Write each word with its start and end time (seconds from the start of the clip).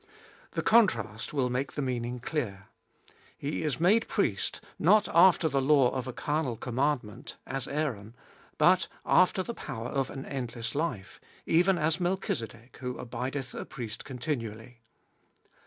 The 0.53 0.63
contrast 0.63 1.31
will 1.31 1.51
make 1.51 1.73
the 1.73 1.81
meaning 1.83 2.19
clear. 2.19 2.65
He 3.37 3.61
is 3.61 3.79
made 3.79 4.07
Priest, 4.07 4.59
not 4.79 5.07
after 5.13 5.47
the 5.47 5.61
law 5.61 5.91
of 5.91 6.07
a 6.07 6.11
carnal 6.11 6.57
commandment, 6.57 7.37
as 7.45 7.67
Aaron, 7.67 8.15
but 8.57 8.87
after 9.05 9.43
the 9.43 9.53
power 9.53 9.89
of 9.89 10.09
an 10.09 10.25
endless 10.25 10.73
life, 10.73 11.21
even 11.45 11.77
as 11.77 11.99
Melchizedek 11.99 12.77
who 12.79 12.97
abideth 12.97 13.53
a 13.53 13.63
priest 13.63 14.03
continually. 14.03 14.79